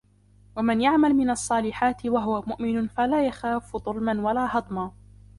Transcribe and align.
ومن 0.55 0.81
يعمل 0.81 1.13
من 1.13 1.29
الصالحات 1.29 2.05
وهو 2.05 2.41
مؤمن 2.47 2.87
فلا 2.87 3.25
يخاف 3.27 3.77
ظلما 3.77 4.21
ولا 4.21 4.57
هضما 4.57 4.91